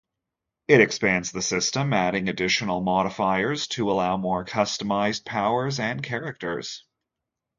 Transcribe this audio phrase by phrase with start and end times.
[0.67, 6.83] It expands the system, adding additional modifiers to allow more customized powers and characters.